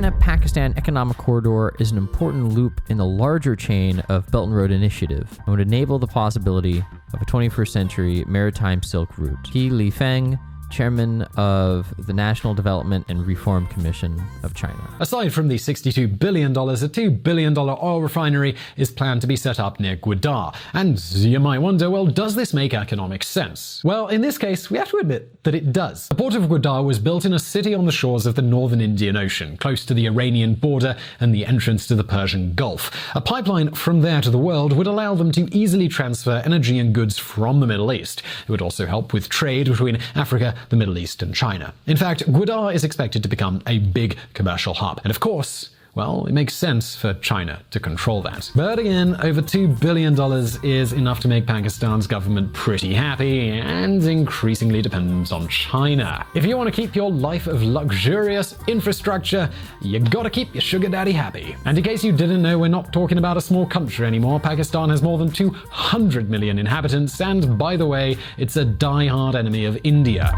China 0.00 0.16
Pakistan 0.16 0.72
Economic 0.78 1.18
Corridor 1.18 1.74
is 1.78 1.92
an 1.92 1.98
important 1.98 2.54
loop 2.54 2.80
in 2.88 2.96
the 2.96 3.04
larger 3.04 3.54
chain 3.54 4.00
of 4.08 4.26
Belt 4.30 4.46
and 4.48 4.56
Road 4.56 4.70
Initiative 4.70 5.38
and 5.40 5.48
would 5.48 5.60
enable 5.60 5.98
the 5.98 6.06
possibility 6.06 6.82
of 7.12 7.20
a 7.20 7.26
21st 7.26 7.68
century 7.68 8.24
maritime 8.26 8.82
silk 8.82 9.18
route. 9.18 9.46
He 9.52 9.68
Lifeng, 9.68 10.40
chairman 10.70 11.22
of 11.36 11.92
the 12.06 12.12
National 12.12 12.54
Development 12.54 13.04
and 13.08 13.26
Reform 13.26 13.66
Commission 13.66 14.22
of 14.42 14.54
China. 14.54 14.78
Aside 15.00 15.32
from 15.32 15.48
the 15.48 15.56
$62 15.56 16.18
billion, 16.18 16.52
a 16.52 16.54
$2 16.54 17.22
billion 17.22 17.56
oil 17.58 18.00
refinery 18.00 18.56
is 18.76 18.90
planned 18.90 19.20
to 19.20 19.26
be 19.26 19.36
set 19.36 19.60
up 19.60 19.80
near 19.80 19.96
Gwadar. 19.96 20.54
And 20.72 20.98
you 21.14 21.40
might 21.40 21.58
wonder, 21.58 21.90
well, 21.90 22.06
does 22.06 22.34
this 22.34 22.54
make 22.54 22.72
economic 22.74 23.22
sense? 23.24 23.82
Well, 23.84 24.08
in 24.08 24.20
this 24.20 24.38
case, 24.38 24.70
we 24.70 24.78
have 24.78 24.90
to 24.90 24.98
admit 24.98 25.42
that 25.44 25.54
it 25.54 25.72
does. 25.72 26.08
The 26.08 26.14
port 26.14 26.34
of 26.34 26.44
Gwadar 26.44 26.84
was 26.84 26.98
built 26.98 27.24
in 27.24 27.32
a 27.32 27.38
city 27.38 27.74
on 27.74 27.86
the 27.86 27.92
shores 27.92 28.26
of 28.26 28.34
the 28.34 28.42
northern 28.42 28.80
Indian 28.80 29.16
Ocean, 29.16 29.56
close 29.56 29.84
to 29.86 29.94
the 29.94 30.06
Iranian 30.06 30.54
border 30.54 30.96
and 31.18 31.34
the 31.34 31.46
entrance 31.46 31.86
to 31.88 31.94
the 31.94 32.04
Persian 32.04 32.54
Gulf. 32.54 32.90
A 33.14 33.20
pipeline 33.20 33.72
from 33.72 34.02
there 34.02 34.20
to 34.20 34.30
the 34.30 34.38
world 34.38 34.72
would 34.72 34.86
allow 34.86 35.14
them 35.14 35.32
to 35.32 35.48
easily 35.54 35.88
transfer 35.88 36.42
energy 36.44 36.78
and 36.78 36.94
goods 36.94 37.18
from 37.18 37.60
the 37.60 37.66
Middle 37.66 37.92
East. 37.92 38.22
It 38.42 38.50
would 38.50 38.62
also 38.62 38.86
help 38.86 39.12
with 39.12 39.28
trade 39.28 39.68
between 39.68 39.98
Africa, 40.14 40.54
the 40.68 40.76
Middle 40.76 40.98
East, 40.98 41.22
and 41.22 41.34
China. 41.34 41.72
In 41.86 41.96
fact, 41.96 42.30
Gwadar 42.30 42.74
is 42.74 42.84
expected 42.84 43.22
to 43.22 43.28
become 43.28 43.62
a 43.66 43.78
big 43.78 44.16
commercial 44.34 44.74
hub. 44.74 45.00
And 45.04 45.10
of 45.10 45.20
course, 45.20 45.70
well, 46.00 46.24
it 46.24 46.32
makes 46.32 46.54
sense 46.54 46.96
for 46.96 47.12
China 47.12 47.60
to 47.72 47.78
control 47.78 48.22
that. 48.22 48.50
But 48.54 48.78
again, 48.78 49.16
over 49.22 49.42
$2 49.42 49.78
billion 49.80 50.18
is 50.64 50.94
enough 50.94 51.20
to 51.20 51.28
make 51.28 51.46
Pakistan's 51.46 52.06
government 52.06 52.54
pretty 52.54 52.94
happy 52.94 53.50
and 53.50 54.02
increasingly 54.02 54.80
dependent 54.80 55.30
on 55.30 55.46
China. 55.48 56.24
If 56.34 56.46
you 56.46 56.56
want 56.56 56.74
to 56.74 56.80
keep 56.80 56.96
your 56.96 57.10
life 57.10 57.46
of 57.46 57.62
luxurious 57.62 58.56
infrastructure, 58.66 59.50
you 59.82 60.00
gotta 60.00 60.30
keep 60.30 60.54
your 60.54 60.62
sugar 60.62 60.88
daddy 60.88 61.12
happy. 61.12 61.54
And 61.66 61.76
in 61.76 61.84
case 61.84 62.02
you 62.02 62.12
didn't 62.12 62.40
know, 62.40 62.58
we're 62.58 62.68
not 62.68 62.94
talking 62.94 63.18
about 63.18 63.36
a 63.36 63.42
small 63.42 63.66
country 63.66 64.06
anymore. 64.06 64.40
Pakistan 64.40 64.88
has 64.88 65.02
more 65.02 65.18
than 65.18 65.30
200 65.30 66.30
million 66.30 66.58
inhabitants, 66.58 67.20
and 67.20 67.58
by 67.58 67.76
the 67.76 67.84
way, 67.86 68.16
it's 68.38 68.56
a 68.56 68.64
die-hard 68.64 69.34
enemy 69.34 69.66
of 69.66 69.78
India. 69.84 70.32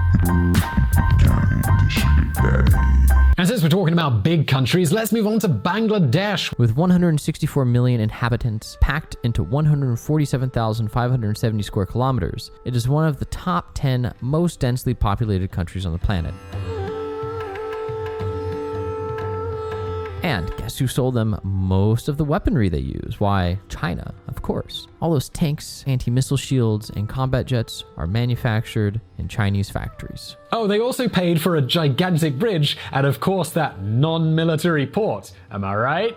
And 3.38 3.48
since 3.48 3.62
we're 3.62 3.70
talking 3.70 3.92
about 3.92 4.22
big 4.22 4.46
countries, 4.46 4.92
let's 4.92 5.10
move 5.10 5.26
on 5.26 5.40
to 5.40 5.48
Bangladesh. 5.52 6.56
With 6.58 6.76
164 6.76 7.64
million 7.64 8.00
inhabitants 8.00 8.76
packed 8.80 9.16
into 9.22 9.42
147,570 9.42 11.62
square 11.62 11.86
kilometers, 11.86 12.50
it 12.64 12.74
is 12.74 12.88
one 12.88 13.06
of 13.06 13.18
the 13.18 13.24
top 13.26 13.70
10 13.74 14.14
most 14.20 14.60
densely 14.60 14.94
populated 14.94 15.50
countries 15.50 15.86
on 15.86 15.92
the 15.92 15.98
planet. 15.98 16.34
And 20.22 20.56
guess 20.56 20.78
who 20.78 20.86
sold 20.86 21.14
them 21.14 21.38
most 21.42 22.08
of 22.08 22.16
the 22.16 22.24
weaponry 22.24 22.68
they 22.68 22.78
use? 22.78 23.18
Why, 23.18 23.58
China, 23.68 24.14
of 24.28 24.42
course. 24.42 24.86
All 25.02 25.10
those 25.10 25.28
tanks, 25.30 25.82
anti 25.88 26.12
missile 26.12 26.36
shields, 26.36 26.88
and 26.88 27.08
combat 27.08 27.44
jets 27.44 27.82
are 27.96 28.06
manufactured 28.06 29.00
in 29.18 29.26
Chinese 29.26 29.68
factories. 29.68 30.36
Oh, 30.52 30.68
they 30.68 30.78
also 30.78 31.08
paid 31.08 31.40
for 31.40 31.56
a 31.56 31.60
gigantic 31.60 32.38
bridge 32.38 32.78
and, 32.92 33.04
of 33.04 33.18
course, 33.18 33.50
that 33.50 33.82
non 33.82 34.36
military 34.36 34.86
port. 34.86 35.32
Am 35.50 35.64
I 35.64 35.74
right? 35.74 36.16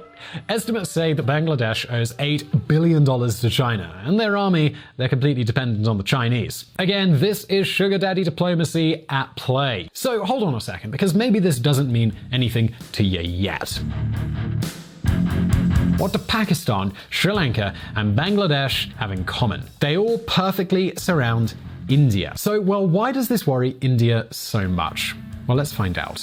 Estimates 0.50 0.92
say 0.92 1.14
that 1.14 1.26
Bangladesh 1.26 1.92
owes 1.92 2.14
$8 2.14 2.68
billion 2.68 3.04
to 3.04 3.50
China, 3.50 4.04
and 4.06 4.20
their 4.20 4.38
army, 4.38 4.76
they're 4.98 5.10
completely 5.10 5.44
dependent 5.44 5.88
on 5.88 5.98
the 5.98 6.04
Chinese. 6.04 6.66
Again, 6.78 7.20
this 7.20 7.44
is 7.46 7.68
sugar 7.68 7.98
daddy 7.98 8.24
diplomacy 8.24 9.04
at 9.10 9.36
play. 9.36 9.90
So 9.94 10.24
hold 10.24 10.44
on 10.44 10.54
a 10.54 10.62
second, 10.62 10.92
because 10.92 11.16
maybe 11.16 11.40
this 11.40 11.58
doesn't 11.58 11.92
mean 11.92 12.16
anything 12.32 12.76
to 12.92 13.04
you 13.04 13.22
yet. 13.22 13.82
What 15.98 16.12
do 16.12 16.20
Pakistan, 16.20 16.92
Sri 17.10 17.32
Lanka, 17.32 17.74
and 17.96 18.18
Bangladesh 18.18 18.94
have 18.96 19.12
in 19.12 19.24
common? 19.24 19.64
They 19.80 19.96
all 19.96 20.18
perfectly 20.20 20.94
surround 20.98 21.54
India. 21.88 22.34
So, 22.36 22.60
well, 22.60 22.86
why 22.86 23.14
does 23.14 23.30
this 23.30 23.48
worry 23.48 23.78
India 23.80 24.28
so 24.30 24.68
much? 24.68 25.16
Well, 25.48 25.56
let's 25.56 25.72
find 25.72 25.98
out. 25.98 26.18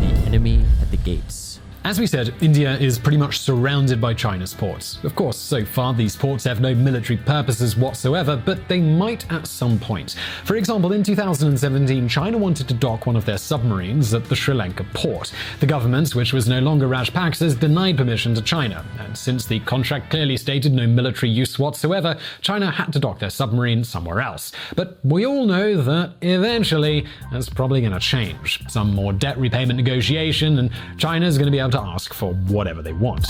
The 0.00 0.22
enemy 0.26 0.64
at 0.82 0.90
the 0.90 0.96
gates. 0.96 1.47
As 1.88 1.98
we 1.98 2.06
said, 2.06 2.34
India 2.42 2.76
is 2.76 2.98
pretty 2.98 3.16
much 3.16 3.38
surrounded 3.38 3.98
by 3.98 4.12
China's 4.12 4.52
ports. 4.52 5.02
Of 5.04 5.14
course, 5.14 5.38
so 5.38 5.64
far 5.64 5.94
these 5.94 6.14
ports 6.14 6.44
have 6.44 6.60
no 6.60 6.74
military 6.74 7.16
purposes 7.16 7.78
whatsoever, 7.78 8.36
but 8.36 8.68
they 8.68 8.78
might 8.78 9.24
at 9.32 9.46
some 9.46 9.78
point. 9.78 10.14
For 10.44 10.56
example, 10.56 10.92
in 10.92 11.02
2017, 11.02 12.06
China 12.06 12.36
wanted 12.36 12.68
to 12.68 12.74
dock 12.74 13.06
one 13.06 13.16
of 13.16 13.24
their 13.24 13.38
submarines 13.38 14.12
at 14.12 14.26
the 14.26 14.36
Sri 14.36 14.54
Lanka 14.54 14.84
port. 14.92 15.32
The 15.60 15.66
government, 15.66 16.14
which 16.14 16.34
was 16.34 16.46
no 16.46 16.58
longer 16.58 16.86
Rajapaksa's, 16.86 17.54
denied 17.54 17.96
permission 17.96 18.34
to 18.34 18.42
China, 18.42 18.84
and 18.98 19.16
since 19.16 19.46
the 19.46 19.60
contract 19.60 20.10
clearly 20.10 20.36
stated 20.36 20.74
no 20.74 20.86
military 20.86 21.32
use 21.32 21.58
whatsoever, 21.58 22.18
China 22.42 22.70
had 22.70 22.92
to 22.92 22.98
dock 22.98 23.18
their 23.18 23.30
submarine 23.30 23.82
somewhere 23.82 24.20
else. 24.20 24.52
But 24.76 24.98
we 25.04 25.24
all 25.24 25.46
know 25.46 25.80
that 25.80 26.16
eventually 26.20 27.06
that's 27.32 27.48
probably 27.48 27.80
going 27.80 27.94
to 27.94 27.98
change. 27.98 28.62
Some 28.68 28.94
more 28.94 29.14
debt 29.14 29.38
repayment 29.38 29.78
negotiation, 29.78 30.58
and 30.58 30.70
China's 30.98 31.38
going 31.38 31.46
to 31.46 31.50
be 31.50 31.58
able 31.58 31.70
to 31.70 31.77
ask 31.78 32.12
for 32.12 32.32
whatever 32.34 32.82
they 32.82 32.92
want. 32.92 33.26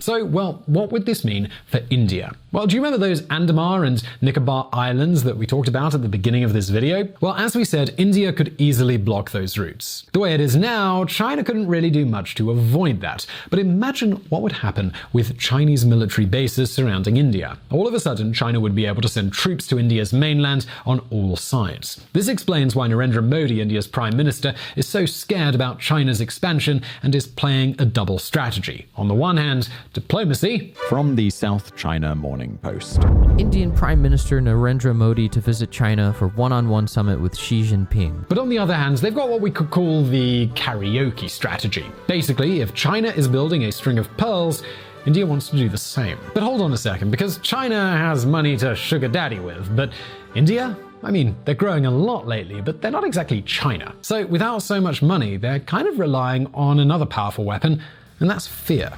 So, 0.00 0.24
well, 0.24 0.62
what 0.66 0.92
would 0.92 1.06
this 1.06 1.24
mean 1.24 1.50
for 1.66 1.80
India? 1.90 2.32
Well, 2.50 2.66
do 2.66 2.76
you 2.76 2.82
remember 2.82 3.04
those 3.04 3.26
Andaman 3.28 3.84
and 3.84 4.02
Nicobar 4.22 4.70
Islands 4.72 5.24
that 5.24 5.36
we 5.36 5.46
talked 5.46 5.68
about 5.68 5.92
at 5.92 6.00
the 6.00 6.08
beginning 6.08 6.44
of 6.44 6.54
this 6.54 6.70
video? 6.70 7.08
Well, 7.20 7.34
as 7.34 7.54
we 7.54 7.64
said, 7.64 7.94
India 7.98 8.32
could 8.32 8.54
easily 8.58 8.96
block 8.96 9.32
those 9.32 9.58
routes. 9.58 10.06
The 10.12 10.20
way 10.20 10.32
it 10.32 10.40
is 10.40 10.56
now, 10.56 11.04
China 11.04 11.44
couldn't 11.44 11.66
really 11.66 11.90
do 11.90 12.06
much 12.06 12.36
to 12.36 12.50
avoid 12.50 13.02
that. 13.02 13.26
But 13.50 13.58
imagine 13.58 14.12
what 14.30 14.40
would 14.40 14.52
happen 14.52 14.94
with 15.12 15.36
Chinese 15.36 15.84
military 15.84 16.26
bases 16.26 16.72
surrounding 16.72 17.18
India. 17.18 17.58
All 17.70 17.86
of 17.86 17.92
a 17.92 18.00
sudden, 18.00 18.32
China 18.32 18.60
would 18.60 18.74
be 18.74 18.86
able 18.86 19.02
to 19.02 19.08
send 19.08 19.32
troops 19.32 19.66
to 19.66 19.78
India's 19.78 20.14
mainland 20.14 20.64
on 20.86 21.00
all 21.10 21.36
sides. 21.36 22.00
This 22.14 22.28
explains 22.28 22.74
why 22.74 22.88
Narendra 22.88 23.22
Modi, 23.22 23.60
India's 23.60 23.86
prime 23.86 24.16
minister, 24.16 24.54
is 24.74 24.86
so 24.86 25.04
scared 25.04 25.54
about 25.54 25.80
China's 25.80 26.20
expansion 26.20 26.82
and 27.02 27.14
is 27.14 27.26
playing 27.26 27.74
a 27.78 27.84
double 27.84 28.18
strategy. 28.18 28.86
On 28.96 29.08
the 29.08 29.14
one 29.14 29.36
hand, 29.36 29.68
diplomacy. 29.92 30.74
From 30.88 31.16
the 31.16 31.30
South 31.30 31.74
China 31.76 32.14
Morning 32.14 32.58
Post. 32.58 33.02
Indian 33.38 33.72
Prime 33.72 34.00
Minister 34.00 34.40
Narendra 34.40 34.94
Modi 34.94 35.28
to 35.28 35.40
visit 35.40 35.70
China 35.70 36.12
for 36.12 36.28
one 36.28 36.52
on 36.52 36.68
one 36.68 36.86
summit 36.86 37.20
with 37.20 37.36
Xi 37.36 37.62
Jinping. 37.62 38.28
But 38.28 38.38
on 38.38 38.48
the 38.48 38.58
other 38.58 38.74
hand, 38.74 38.98
they've 38.98 39.14
got 39.14 39.28
what 39.28 39.40
we 39.40 39.50
could 39.50 39.70
call 39.70 40.04
the 40.04 40.48
karaoke 40.48 41.30
strategy. 41.30 41.86
Basically, 42.06 42.60
if 42.60 42.74
China 42.74 43.08
is 43.08 43.28
building 43.28 43.64
a 43.64 43.72
string 43.72 43.98
of 43.98 44.14
pearls, 44.16 44.62
India 45.06 45.24
wants 45.24 45.48
to 45.50 45.56
do 45.56 45.68
the 45.68 45.78
same. 45.78 46.18
But 46.34 46.42
hold 46.42 46.60
on 46.60 46.72
a 46.72 46.76
second, 46.76 47.10
because 47.10 47.38
China 47.38 47.96
has 47.96 48.26
money 48.26 48.56
to 48.58 48.74
sugar 48.74 49.08
daddy 49.08 49.38
with, 49.38 49.74
but 49.74 49.92
India? 50.34 50.76
I 51.02 51.10
mean, 51.12 51.36
they're 51.44 51.54
growing 51.54 51.86
a 51.86 51.90
lot 51.90 52.26
lately, 52.26 52.60
but 52.60 52.82
they're 52.82 52.90
not 52.90 53.04
exactly 53.04 53.40
China. 53.42 53.94
So 54.02 54.26
without 54.26 54.62
so 54.62 54.80
much 54.80 55.00
money, 55.00 55.36
they're 55.36 55.60
kind 55.60 55.86
of 55.86 55.98
relying 55.98 56.48
on 56.52 56.80
another 56.80 57.06
powerful 57.06 57.44
weapon, 57.44 57.80
and 58.20 58.28
that's 58.28 58.46
fear. 58.46 58.92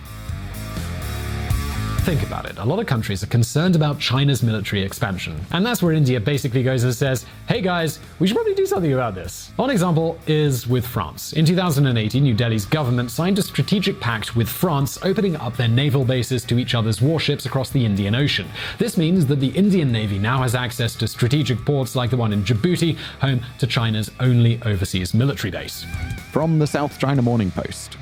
Think 2.04 2.22
about 2.22 2.46
it. 2.46 2.56
A 2.58 2.64
lot 2.64 2.78
of 2.80 2.86
countries 2.86 3.22
are 3.22 3.26
concerned 3.26 3.76
about 3.76 4.00
China's 4.00 4.42
military 4.42 4.82
expansion. 4.82 5.38
And 5.52 5.64
that's 5.64 5.82
where 5.82 5.92
India 5.92 6.18
basically 6.18 6.62
goes 6.62 6.82
and 6.82 6.94
says, 6.94 7.26
hey 7.46 7.60
guys, 7.60 8.00
we 8.18 8.26
should 8.26 8.36
probably 8.36 8.54
do 8.54 8.64
something 8.64 8.94
about 8.94 9.14
this. 9.14 9.52
One 9.56 9.68
example 9.68 10.18
is 10.26 10.66
with 10.66 10.86
France. 10.86 11.34
In 11.34 11.44
2018, 11.44 12.22
New 12.22 12.34
Delhi's 12.34 12.64
government 12.64 13.10
signed 13.10 13.38
a 13.38 13.42
strategic 13.42 14.00
pact 14.00 14.34
with 14.34 14.48
France, 14.48 14.98
opening 15.02 15.36
up 15.36 15.56
their 15.56 15.68
naval 15.68 16.04
bases 16.04 16.42
to 16.46 16.58
each 16.58 16.74
other's 16.74 17.02
warships 17.02 17.44
across 17.44 17.68
the 17.70 17.84
Indian 17.84 18.14
Ocean. 18.14 18.48
This 18.78 18.96
means 18.96 19.26
that 19.26 19.38
the 19.38 19.50
Indian 19.50 19.92
Navy 19.92 20.18
now 20.18 20.40
has 20.42 20.54
access 20.54 20.94
to 20.96 21.06
strategic 21.06 21.64
ports 21.66 21.94
like 21.94 22.10
the 22.10 22.16
one 22.16 22.32
in 22.32 22.42
Djibouti, 22.42 22.96
home 23.20 23.42
to 23.58 23.66
China's 23.66 24.10
only 24.20 24.60
overseas 24.62 25.12
military 25.12 25.50
base. 25.50 25.84
From 26.32 26.58
the 26.58 26.66
South 26.66 26.98
China 26.98 27.20
Morning 27.20 27.50
Post. 27.50 27.98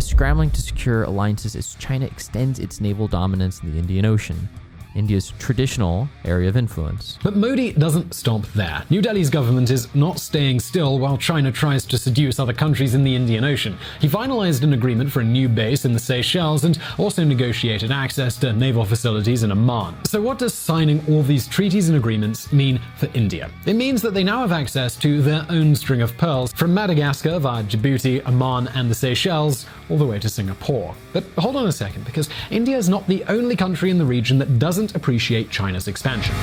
Scrambling 0.00 0.50
to 0.50 0.62
secure 0.62 1.04
alliances 1.04 1.54
as 1.54 1.74
China 1.74 2.06
extends 2.06 2.58
its 2.58 2.80
naval 2.80 3.06
dominance 3.06 3.60
in 3.62 3.72
the 3.72 3.78
Indian 3.78 4.06
Ocean. 4.06 4.48
India's 4.94 5.32
traditional 5.38 6.08
area 6.24 6.48
of 6.48 6.56
influence. 6.56 7.18
But 7.22 7.36
Modi 7.36 7.72
doesn't 7.72 8.14
stop 8.14 8.42
there. 8.54 8.84
New 8.90 9.02
Delhi's 9.02 9.30
government 9.30 9.70
is 9.70 9.92
not 9.94 10.18
staying 10.18 10.60
still 10.60 10.98
while 10.98 11.16
China 11.16 11.52
tries 11.52 11.84
to 11.86 11.98
seduce 11.98 12.38
other 12.38 12.52
countries 12.52 12.94
in 12.94 13.04
the 13.04 13.14
Indian 13.14 13.44
Ocean. 13.44 13.76
He 14.00 14.08
finalized 14.08 14.62
an 14.62 14.72
agreement 14.72 15.10
for 15.12 15.20
a 15.20 15.24
new 15.24 15.48
base 15.48 15.84
in 15.84 15.92
the 15.92 15.98
Seychelles 15.98 16.64
and 16.64 16.78
also 16.98 17.24
negotiated 17.24 17.90
access 17.90 18.36
to 18.38 18.52
naval 18.52 18.84
facilities 18.84 19.42
in 19.42 19.52
Oman. 19.52 19.94
So, 20.06 20.20
what 20.20 20.38
does 20.38 20.54
signing 20.54 21.02
all 21.08 21.22
these 21.22 21.46
treaties 21.46 21.88
and 21.88 21.96
agreements 21.96 22.52
mean 22.52 22.80
for 22.96 23.08
India? 23.14 23.50
It 23.66 23.74
means 23.74 24.02
that 24.02 24.14
they 24.14 24.24
now 24.24 24.40
have 24.40 24.52
access 24.52 24.96
to 24.96 25.22
their 25.22 25.46
own 25.48 25.74
string 25.74 26.02
of 26.02 26.16
pearls 26.16 26.52
from 26.52 26.74
Madagascar 26.74 27.38
via 27.38 27.62
Djibouti, 27.64 28.26
Oman, 28.26 28.68
and 28.68 28.90
the 28.90 28.94
Seychelles, 28.94 29.66
all 29.88 29.98
the 29.98 30.06
way 30.06 30.18
to 30.18 30.28
Singapore. 30.28 30.94
But 31.12 31.24
hold 31.38 31.56
on 31.56 31.66
a 31.66 31.72
second, 31.72 32.04
because 32.04 32.28
India 32.50 32.76
is 32.76 32.88
not 32.88 33.06
the 33.06 33.24
only 33.24 33.56
country 33.56 33.90
in 33.90 33.98
the 33.98 34.04
region 34.04 34.38
that 34.38 34.58
doesn't 34.58 34.89
appreciate 34.94 35.50
China's 35.50 35.88
expansion. 35.88 36.34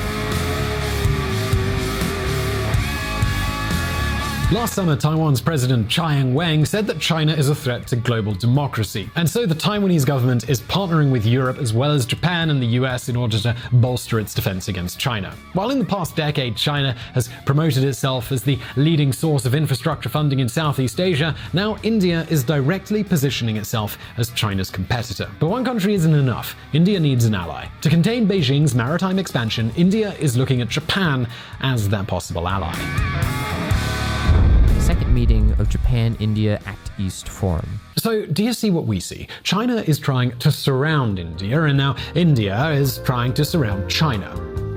Last 4.50 4.72
summer, 4.72 4.96
Taiwan's 4.96 5.42
President 5.42 5.90
Tsai 5.90 6.16
Ing-wen 6.16 6.64
said 6.64 6.86
that 6.86 6.98
China 6.98 7.34
is 7.34 7.50
a 7.50 7.54
threat 7.54 7.86
to 7.88 7.96
global 7.96 8.32
democracy. 8.32 9.10
And 9.14 9.28
so 9.28 9.44
the 9.44 9.54
Taiwanese 9.54 10.06
government 10.06 10.48
is 10.48 10.62
partnering 10.62 11.12
with 11.12 11.26
Europe 11.26 11.58
as 11.58 11.74
well 11.74 11.90
as 11.90 12.06
Japan 12.06 12.48
and 12.48 12.62
the 12.62 12.78
US 12.78 13.10
in 13.10 13.16
order 13.16 13.38
to 13.40 13.54
bolster 13.74 14.18
its 14.18 14.32
defense 14.32 14.68
against 14.68 14.98
China. 14.98 15.34
While 15.52 15.68
in 15.68 15.78
the 15.78 15.84
past 15.84 16.16
decade, 16.16 16.56
China 16.56 16.96
has 17.12 17.28
promoted 17.44 17.84
itself 17.84 18.32
as 18.32 18.42
the 18.42 18.58
leading 18.76 19.12
source 19.12 19.44
of 19.44 19.54
infrastructure 19.54 20.08
funding 20.08 20.38
in 20.38 20.48
Southeast 20.48 20.98
Asia, 20.98 21.36
now 21.52 21.76
India 21.82 22.26
is 22.30 22.42
directly 22.42 23.04
positioning 23.04 23.58
itself 23.58 23.98
as 24.16 24.30
China's 24.30 24.70
competitor. 24.70 25.30
But 25.40 25.48
one 25.48 25.62
country 25.62 25.92
isn't 25.92 26.14
enough. 26.14 26.56
India 26.72 26.98
needs 26.98 27.26
an 27.26 27.34
ally. 27.34 27.66
To 27.82 27.90
contain 27.90 28.26
Beijing's 28.26 28.74
maritime 28.74 29.18
expansion, 29.18 29.72
India 29.76 30.14
is 30.14 30.38
looking 30.38 30.62
at 30.62 30.68
Japan 30.68 31.28
as 31.60 31.90
their 31.90 32.04
possible 32.04 32.48
ally 32.48 33.47
meeting 35.08 35.52
of 35.58 35.68
Japan 35.68 36.16
India 36.20 36.60
Act 36.66 36.90
East 36.98 37.28
Forum. 37.28 37.80
So, 37.96 38.26
do 38.26 38.44
you 38.44 38.52
see 38.52 38.70
what 38.70 38.86
we 38.86 39.00
see? 39.00 39.28
China 39.42 39.76
is 39.76 39.98
trying 39.98 40.38
to 40.38 40.52
surround 40.52 41.18
India, 41.18 41.62
and 41.62 41.76
now 41.76 41.96
India 42.14 42.70
is 42.70 42.98
trying 42.98 43.34
to 43.34 43.44
surround 43.44 43.90
China. 43.90 44.67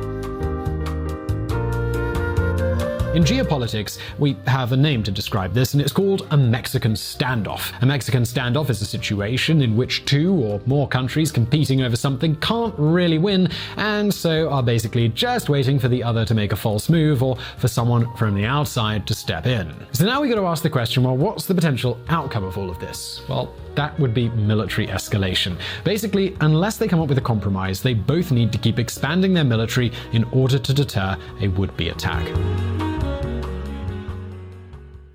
In 3.13 3.25
geopolitics, 3.25 3.97
we 4.19 4.37
have 4.47 4.71
a 4.71 4.77
name 4.77 5.03
to 5.03 5.11
describe 5.11 5.53
this, 5.53 5.73
and 5.73 5.81
it's 5.81 5.91
called 5.91 6.25
a 6.31 6.37
Mexican 6.37 6.93
standoff. 6.93 7.73
A 7.81 7.85
Mexican 7.85 8.23
standoff 8.23 8.69
is 8.69 8.81
a 8.81 8.85
situation 8.85 9.61
in 9.61 9.75
which 9.75 10.05
two 10.05 10.33
or 10.33 10.61
more 10.65 10.87
countries 10.87 11.29
competing 11.29 11.81
over 11.81 11.97
something 11.97 12.37
can't 12.37 12.73
really 12.77 13.17
win, 13.17 13.49
and 13.75 14.13
so 14.13 14.49
are 14.49 14.63
basically 14.63 15.09
just 15.09 15.49
waiting 15.49 15.77
for 15.77 15.89
the 15.89 16.01
other 16.01 16.23
to 16.23 16.33
make 16.33 16.53
a 16.53 16.55
false 16.55 16.87
move 16.89 17.21
or 17.21 17.35
for 17.57 17.67
someone 17.67 18.15
from 18.15 18.33
the 18.33 18.45
outside 18.45 19.05
to 19.07 19.13
step 19.13 19.45
in. 19.45 19.75
So 19.91 20.05
now 20.05 20.21
we 20.21 20.29
got 20.29 20.35
to 20.35 20.45
ask 20.45 20.63
the 20.63 20.69
question 20.69 21.03
well, 21.03 21.17
what's 21.17 21.45
the 21.45 21.53
potential 21.53 21.99
outcome 22.07 22.45
of 22.45 22.57
all 22.57 22.69
of 22.69 22.79
this? 22.79 23.23
Well, 23.27 23.53
that 23.75 23.99
would 23.99 24.13
be 24.13 24.29
military 24.29 24.87
escalation. 24.87 25.59
Basically, 25.83 26.37
unless 26.39 26.77
they 26.77 26.87
come 26.87 27.01
up 27.01 27.09
with 27.09 27.17
a 27.17 27.21
compromise, 27.21 27.81
they 27.81 27.93
both 27.93 28.31
need 28.31 28.53
to 28.53 28.57
keep 28.57 28.79
expanding 28.79 29.33
their 29.33 29.43
military 29.43 29.91
in 30.13 30.23
order 30.31 30.57
to 30.57 30.73
deter 30.73 31.17
a 31.41 31.49
would 31.49 31.75
be 31.75 31.89
attack. 31.89 32.25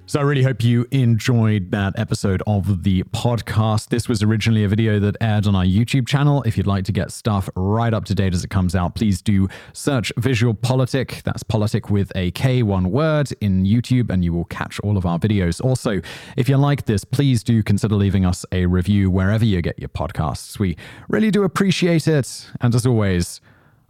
So 0.08 0.20
I 0.20 0.22
really 0.22 0.44
hope 0.44 0.62
you 0.62 0.86
enjoyed 0.92 1.72
that 1.72 1.98
episode 1.98 2.40
of 2.46 2.84
the 2.84 3.02
podcast. 3.02 3.88
This 3.88 4.08
was 4.08 4.22
originally 4.22 4.62
a 4.62 4.68
video 4.68 5.00
that 5.00 5.16
aired 5.20 5.48
on 5.48 5.56
our 5.56 5.64
YouTube 5.64 6.06
channel. 6.06 6.44
If 6.44 6.56
you'd 6.56 6.68
like 6.68 6.84
to 6.84 6.92
get 6.92 7.10
stuff 7.10 7.50
right 7.56 7.92
up 7.92 8.04
to 8.04 8.14
date 8.14 8.32
as 8.32 8.44
it 8.44 8.48
comes 8.48 8.76
out, 8.76 8.94
please 8.94 9.20
do 9.20 9.48
search 9.72 10.12
VisualPolitik. 10.16 11.25
That's 11.25 11.42
politic 11.42 11.90
with 11.90 12.12
a 12.14 12.30
K, 12.30 12.62
one 12.62 12.92
word, 12.92 13.32
in 13.40 13.64
YouTube, 13.64 14.08
and 14.08 14.25
you 14.25 14.32
will 14.32 14.44
catch 14.44 14.78
all 14.78 14.96
of 14.96 15.04
our 15.04 15.18
videos. 15.18 15.60
Also, 15.60 16.00
if 16.36 16.48
you 16.48 16.56
like 16.56 16.84
this, 16.84 17.04
please 17.04 17.42
do 17.42 17.64
consider 17.64 17.96
leaving 17.96 18.25
us 18.25 18.46
a 18.52 18.66
review 18.66 19.10
wherever 19.10 19.44
you 19.44 19.60
get 19.60 19.76
your 19.76 19.88
podcasts. 19.88 20.60
We 20.60 20.76
really 21.08 21.32
do 21.32 21.42
appreciate 21.42 22.06
it. 22.06 22.48
And 22.60 22.72
as 22.76 22.86
always, 22.86 23.40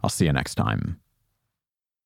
I'll 0.03 0.09
see 0.09 0.25
you 0.25 0.33
next 0.33 0.55
time. 0.55 0.99